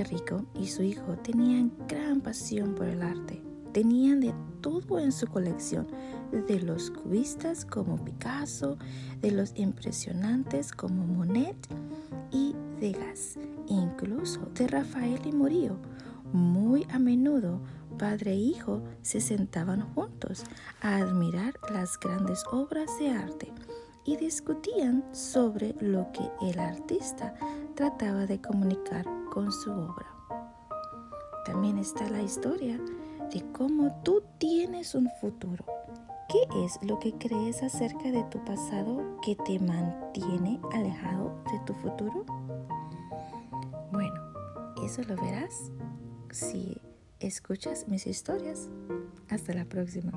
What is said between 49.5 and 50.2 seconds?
la próxima.